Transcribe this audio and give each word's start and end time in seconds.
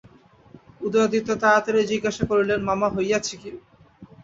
উদয়াদিত্য 0.81 1.29
তাড়াতাড়ি 1.41 1.81
জিজ্ঞাসা 1.91 2.23
করিলেন, 2.29 2.59
মামা, 2.69 2.87
হইয়াছে 2.95 3.35
কী? 3.41 3.51